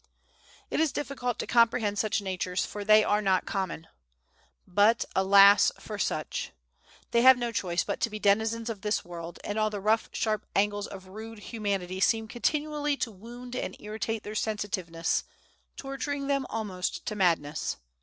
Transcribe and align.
It 0.71 0.79
is 0.79 0.91
difficult 0.91 1.37
to 1.37 1.45
comprehend 1.45 1.99
such 1.99 2.23
natures, 2.23 2.65
for 2.65 2.83
they 2.83 3.03
are 3.03 3.21
not 3.21 3.45
common. 3.45 3.87
But, 4.65 5.05
alas 5.15 5.71
for 5.79 5.99
such! 5.99 6.51
They 7.11 7.21
have 7.21 7.37
no 7.37 7.51
choice 7.51 7.83
but 7.83 7.99
to 7.99 8.09
be 8.09 8.17
denizens 8.17 8.67
of 8.67 8.81
this 8.81 9.05
world, 9.05 9.37
and 9.43 9.59
all 9.59 9.69
the 9.69 9.79
rough, 9.79 10.09
sharp 10.11 10.47
angles 10.55 10.87
of 10.87 11.05
rude 11.09 11.37
Humanity 11.53 11.99
seem 11.99 12.27
continually 12.27 12.97
to 12.97 13.11
wound 13.11 13.55
and 13.55 13.77
irritate 13.79 14.23
their 14.23 14.33
sensitiveness, 14.33 15.23
torturing 15.77 16.25
them 16.25 16.47
almost 16.49 17.05
to 17.05 17.13
madness. 17.13 17.77